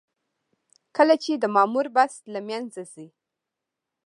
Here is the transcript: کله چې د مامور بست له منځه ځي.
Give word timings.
کله 0.95 1.15
چې 1.23 1.31
د 1.35 1.43
مامور 1.55 1.87
بست 1.95 2.21
له 2.33 2.39
منځه 2.47 2.81
ځي. 2.93 3.07